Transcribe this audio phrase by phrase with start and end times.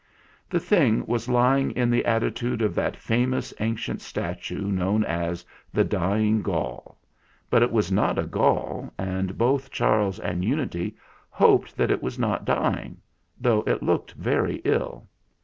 [0.49, 5.83] The thing was lying in the attitude of that famous ancient statue known as "The
[5.83, 6.97] Dying Gaul";
[7.51, 10.97] but it was not a Gaul, and both Charles and Unity
[11.29, 12.97] hoped that it was not dying,
[13.39, 15.07] though it looked very ill.